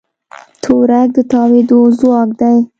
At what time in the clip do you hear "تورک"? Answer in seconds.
0.63-1.07